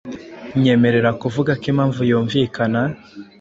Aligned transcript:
nyemerera 0.61 1.09
kuvuga 1.21 1.51
ko 1.59 1.65
impamvu 1.71 1.99
yumvikana 2.09 2.79